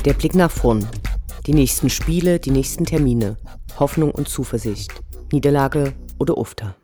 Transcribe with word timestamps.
Der 0.04 0.14
Blick 0.14 0.34
nach 0.36 0.50
vorn. 0.52 0.88
Die 1.46 1.52
nächsten 1.52 1.90
Spiele, 1.90 2.38
die 2.38 2.52
nächsten 2.52 2.84
Termine. 2.84 3.36
Hoffnung 3.78 4.12
und 4.12 4.28
Zuversicht. 4.28 4.92
Niederlage 5.32 5.94
oder 6.18 6.38
Ufter. 6.38 6.76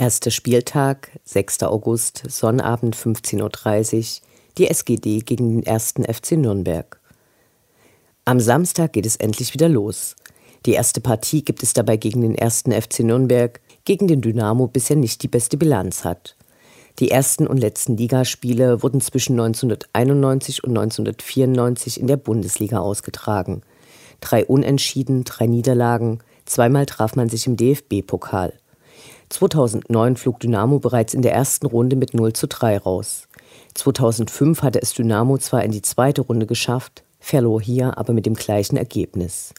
Erster 0.00 0.30
Spieltag, 0.30 1.10
6. 1.24 1.64
August, 1.64 2.22
Sonnabend 2.28 2.94
15.30 2.94 4.20
Uhr, 4.20 4.26
die 4.56 4.68
SGD 4.68 5.22
gegen 5.22 5.60
den 5.60 5.66
1. 5.66 5.94
FC 6.08 6.36
Nürnberg. 6.36 7.00
Am 8.24 8.38
Samstag 8.38 8.92
geht 8.92 9.06
es 9.06 9.16
endlich 9.16 9.54
wieder 9.54 9.68
los. 9.68 10.14
Die 10.66 10.74
erste 10.74 11.00
Partie 11.00 11.44
gibt 11.44 11.64
es 11.64 11.72
dabei 11.72 11.96
gegen 11.96 12.20
den 12.20 12.38
1. 12.38 12.66
FC 12.80 13.00
Nürnberg, 13.00 13.60
gegen 13.84 14.06
den 14.06 14.20
Dynamo 14.20 14.68
bisher 14.68 14.94
nicht 14.94 15.24
die 15.24 15.28
beste 15.28 15.56
Bilanz 15.56 16.04
hat. 16.04 16.36
Die 17.00 17.10
ersten 17.10 17.48
und 17.48 17.56
letzten 17.56 17.96
Ligaspiele 17.96 18.84
wurden 18.84 19.00
zwischen 19.00 19.32
1991 19.32 20.62
und 20.62 20.78
1994 20.78 22.00
in 22.00 22.06
der 22.06 22.18
Bundesliga 22.18 22.78
ausgetragen. 22.78 23.62
Drei 24.20 24.46
Unentschieden, 24.46 25.24
drei 25.24 25.48
Niederlagen, 25.48 26.20
zweimal 26.44 26.86
traf 26.86 27.16
man 27.16 27.28
sich 27.28 27.48
im 27.48 27.56
DFB-Pokal. 27.56 28.52
2009 29.28 30.16
flog 30.16 30.40
Dynamo 30.40 30.78
bereits 30.78 31.14
in 31.14 31.22
der 31.22 31.32
ersten 31.32 31.66
Runde 31.66 31.96
mit 31.96 32.14
0 32.14 32.32
zu 32.32 32.46
3 32.46 32.78
raus. 32.78 33.28
2005 33.74 34.62
hatte 34.62 34.80
es 34.80 34.94
Dynamo 34.94 35.38
zwar 35.38 35.64
in 35.64 35.70
die 35.70 35.82
zweite 35.82 36.22
Runde 36.22 36.46
geschafft, 36.46 37.04
verlor 37.20 37.60
hier 37.60 37.98
aber 37.98 38.12
mit 38.12 38.26
dem 38.26 38.34
gleichen 38.34 38.76
Ergebnis. 38.76 39.52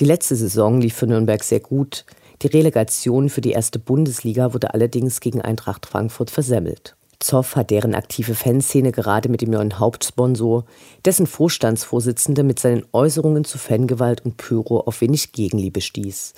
Die 0.00 0.04
letzte 0.04 0.36
Saison 0.36 0.80
lief 0.80 0.94
für 0.94 1.06
Nürnberg 1.06 1.42
sehr 1.42 1.60
gut. 1.60 2.04
Die 2.42 2.46
Relegation 2.46 3.28
für 3.28 3.40
die 3.40 3.50
erste 3.50 3.78
Bundesliga 3.78 4.54
wurde 4.54 4.72
allerdings 4.72 5.20
gegen 5.20 5.42
Eintracht 5.42 5.86
Frankfurt 5.86 6.30
versemmelt. 6.30 6.94
Zoff 7.20 7.56
hat 7.56 7.70
deren 7.70 7.96
aktive 7.96 8.36
Fanszene 8.36 8.92
gerade 8.92 9.28
mit 9.28 9.40
dem 9.40 9.50
neuen 9.50 9.80
Hauptsponsor, 9.80 10.64
dessen 11.04 11.26
Vorstandsvorsitzender 11.26 12.44
mit 12.44 12.60
seinen 12.60 12.86
Äußerungen 12.92 13.42
zu 13.42 13.58
Fangewalt 13.58 14.24
und 14.24 14.36
Pyro 14.36 14.80
auf 14.80 15.00
wenig 15.00 15.32
Gegenliebe 15.32 15.80
stieß. 15.80 16.34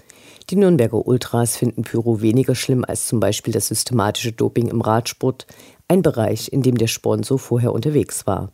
Die 0.48 0.56
Nürnberger 0.56 1.06
Ultras 1.06 1.56
finden 1.56 1.82
Pyro 1.82 2.22
weniger 2.22 2.54
schlimm 2.54 2.84
als 2.86 3.06
zum 3.06 3.20
Beispiel 3.20 3.52
das 3.52 3.68
systematische 3.68 4.32
Doping 4.32 4.68
im 4.68 4.80
Radsport, 4.80 5.46
ein 5.86 6.00
Bereich, 6.00 6.50
in 6.50 6.62
dem 6.62 6.78
der 6.78 6.86
Sponsor 6.86 7.38
vorher 7.38 7.72
unterwegs 7.74 8.26
war. 8.26 8.50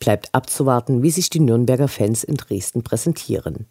Bleibt 0.00 0.34
abzuwarten, 0.34 1.04
wie 1.04 1.10
sich 1.12 1.30
die 1.30 1.38
Nürnberger 1.38 1.86
Fans 1.86 2.24
in 2.24 2.34
Dresden 2.34 2.82
präsentieren. 2.82 3.66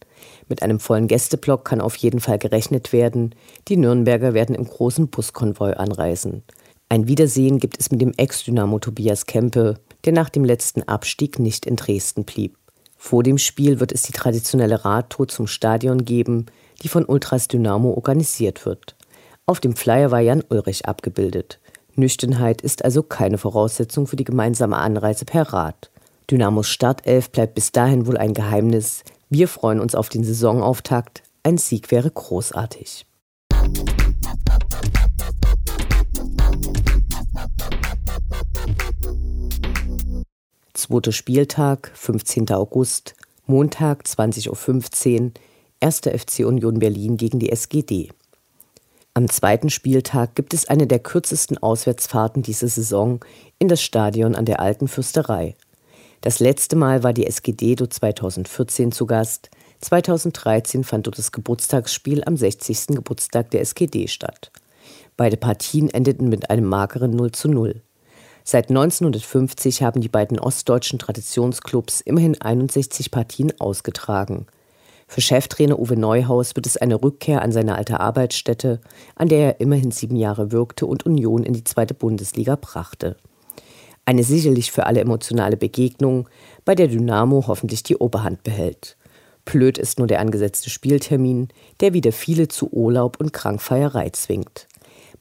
Mit 0.48 0.64
einem 0.64 0.80
vollen 0.80 1.08
Gästeblock 1.08 1.66
kann 1.66 1.82
auf 1.82 1.98
jeden 1.98 2.22
Fall 2.22 2.40
gerechnet 2.40 2.94
werden. 2.94 3.36
Die 3.68 3.76
Nürnberger 3.76 4.34
werden 4.34 4.56
im 4.56 4.66
großen 4.66 5.10
Buskonvoi 5.10 5.74
anreisen. 5.74 6.44
Ein 6.92 7.08
Wiedersehen 7.08 7.60
gibt 7.60 7.80
es 7.80 7.90
mit 7.90 8.02
dem 8.02 8.12
Ex-Dynamo 8.18 8.78
Tobias 8.78 9.26
Kempe, 9.26 9.76
der 10.04 10.12
nach 10.12 10.28
dem 10.28 10.44
letzten 10.44 10.84
Abstieg 10.84 11.40
nicht 11.40 11.66
in 11.66 11.78
Dresden 11.78 12.26
blieb. 12.26 12.58
Vor 12.98 13.24
dem 13.24 13.38
Spiel 13.38 13.80
wird 13.80 13.94
es 13.94 14.02
die 14.02 14.12
traditionelle 14.12 14.84
Radtour 14.84 15.30
zum 15.30 15.48
Stadion 15.48 16.04
geben, 16.04 16.48
die 16.82 16.90
von 16.90 17.06
Ultras 17.06 17.48
Dynamo 17.48 17.92
organisiert 17.92 18.66
wird. 18.66 18.98
Auf 19.46 19.62
dem 19.62 19.78
Flyer 19.78 20.12
war 20.12 20.20
Jan 20.20 20.44
Ulrich 20.50 20.86
abgebildet. 20.86 21.62
Nüchternheit 21.96 22.62
ist 22.62 22.84
also 22.84 23.04
keine 23.04 23.38
Voraussetzung 23.38 24.06
für 24.06 24.18
die 24.18 24.26
gemeinsame 24.26 24.76
Anreise 24.76 25.24
per 25.24 25.44
Rad. 25.54 25.92
Dynamos 26.30 26.68
Startelf 26.68 27.30
bleibt 27.30 27.56
bis 27.56 27.72
dahin 27.72 28.06
wohl 28.06 28.18
ein 28.18 28.34
Geheimnis. 28.34 29.06
Wir 29.30 29.48
freuen 29.48 29.80
uns 29.80 29.96
auf 29.96 30.10
den 30.10 30.26
Saisonauftakt. 30.26 31.24
Ein 31.44 31.58
Sieg 31.58 31.90
wäre 31.90 32.12
großartig. 32.12 33.06
Zweiter 40.92 41.14
Spieltag, 41.14 41.90
15. 41.94 42.52
August, 42.52 43.16
Montag 43.46 44.04
20.15 44.04 45.22
Uhr, 45.22 45.32
1. 45.80 46.00
FC 46.00 46.40
Union 46.40 46.80
Berlin 46.80 47.16
gegen 47.16 47.40
die 47.40 47.50
SGD. 47.50 48.10
Am 49.14 49.30
zweiten 49.30 49.70
Spieltag 49.70 50.36
gibt 50.36 50.54
es 50.54 50.68
eine 50.68 50.88
der 50.88 51.00
kürzesten 51.00 51.58
Auswärtsfahrten 51.58 52.44
dieser 52.44 52.68
Saison 52.68 53.24
in 53.58 53.70
das 53.70 53.82
Stadion 53.82 54.36
an 54.36 54.44
der 54.44 54.60
Alten 54.60 54.90
Fürsterei. 54.90 55.56
Das 56.20 56.42
letzte 56.42 56.76
Mal 56.76 57.04
war 57.04 57.14
die 57.14 57.26
SGD 57.26 57.76
dort 57.76 57.94
2014 57.94 58.92
zu 58.92 59.06
Gast. 59.06 59.50
2013 59.80 60.84
fand 60.84 61.08
dort 61.08 61.18
das 61.18 61.32
Geburtstagsspiel 61.32 62.22
am 62.26 62.36
60. 62.36 62.88
Geburtstag 62.88 63.50
der 63.52 63.62
SGD 63.62 64.10
statt. 64.10 64.52
Beide 65.16 65.38
Partien 65.38 65.90
endeten 65.90 66.28
mit 66.28 66.50
einem 66.50 66.66
mageren 66.66 67.12
0 67.12 67.32
zu 67.32 67.48
0. 67.48 67.82
Seit 68.44 68.70
1950 68.70 69.84
haben 69.84 70.02
die 70.02 70.10
beiden 70.10 70.40
ostdeutschen 70.40 71.00
Traditionsclubs 71.00 72.02
immerhin 72.02 72.40
61 72.42 73.12
Partien 73.12 73.54
ausgetragen. 73.60 74.48
Für 75.08 75.22
Cheftrainer 75.22 75.78
Uwe 75.78 75.98
Neuhaus 75.98 76.56
wird 76.56 76.66
es 76.66 76.78
eine 76.78 77.04
Rückkehr 77.04 77.42
an 77.42 77.52
seine 77.52 77.76
alte 77.76 78.00
Arbeitsstätte, 78.00 78.80
an 79.16 79.28
der 79.28 79.40
er 79.40 79.60
immerhin 79.60 79.92
sieben 79.92 80.16
Jahre 80.16 80.52
wirkte 80.52 80.86
und 80.86 81.06
Union 81.06 81.44
in 81.44 81.54
die 81.54 81.66
zweite 81.66 81.94
Bundesliga 81.94 82.56
brachte. 82.56 83.18
Eine 84.06 84.24
sicherlich 84.24 84.72
für 84.72 84.86
alle 84.86 85.02
emotionale 85.02 85.58
Begegnung, 85.58 86.30
bei 86.66 86.76
der 86.76 86.88
Dynamo 86.88 87.46
hoffentlich 87.48 87.84
die 87.84 87.98
Oberhand 87.98 88.44
behält. 88.44 88.98
Blöd 89.46 89.78
ist 89.78 89.98
nur 89.98 90.08
der 90.08 90.20
angesetzte 90.20 90.70
Spieltermin, 90.70 91.50
der 91.82 91.94
wieder 91.94 92.12
viele 92.12 92.48
zu 92.48 92.72
Urlaub 92.72 93.20
und 93.20 93.34
Krankfeierei 93.34 94.10
zwingt. 94.12 94.68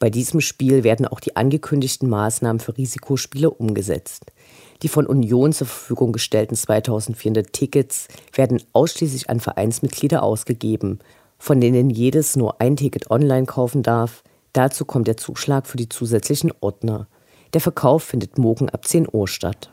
Bei 0.01 0.09
diesem 0.09 0.41
Spiel 0.41 0.83
werden 0.83 1.07
auch 1.07 1.21
die 1.21 1.37
angekündigten 1.37 2.09
Maßnahmen 2.09 2.59
für 2.59 2.77
Risikospiele 2.77 3.51
umgesetzt. 3.51 4.33
Die 4.83 4.89
von 4.89 5.07
Union 5.07 5.53
zur 5.53 5.67
Verfügung 5.67 6.13
gestellten 6.13 6.57
2400 6.57 7.53
Tickets 7.53 8.09
werden 8.33 8.63
ausschließlich 8.73 9.29
an 9.29 9.41
Vereinsmitglieder 9.41 10.23
ausgegeben, 10.23 11.01
von 11.39 11.61
denen 11.61 11.91
jedes 11.91 12.35
nur 12.35 12.63
ein 12.63 12.77
Ticket 12.77 13.11
online 13.11 13.45
kaufen 13.45 13.83
darf. 13.83 14.25
Dazu 14.55 14.87
kommt 14.87 15.07
der 15.07 15.19
Zuschlag 15.19 15.67
für 15.67 15.77
die 15.77 15.91
zusätzlichen 15.91 16.53
Ordner. 16.63 17.07
Der 17.53 17.61
Verkauf 17.61 18.03
findet 18.03 18.39
morgen 18.39 18.71
ab 18.71 18.87
10 18.87 19.07
Uhr 19.13 19.29
statt. 19.29 19.71